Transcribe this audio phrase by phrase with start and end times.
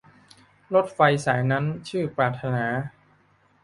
[0.73, 2.65] รถไฟสายนั้นชื่อปรารถนา